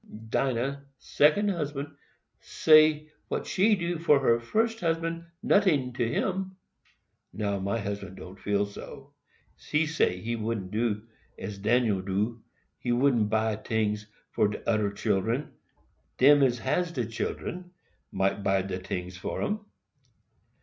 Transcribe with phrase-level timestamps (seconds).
[0.31, 1.95] "Dinah's (second) husband
[2.39, 8.65] say what she do for her first husband noting to him;—now, my husband don't feel
[8.65, 9.13] so.
[9.69, 11.03] He say he wouldn't do
[11.37, 17.69] as Daniel do—he wouldn't buy tings for de oder children—dem as has de children
[18.11, 19.59] might buy de tings for dem.